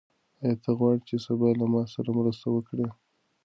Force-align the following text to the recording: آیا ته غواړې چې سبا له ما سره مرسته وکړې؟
آیا 0.41 0.55
ته 0.63 0.69
غواړې 0.77 1.01
چې 1.07 1.15
سبا 1.25 1.49
له 1.59 1.65
ما 1.73 1.83
سره 1.93 2.09
مرسته 2.19 2.47
وکړې؟ 2.51 2.87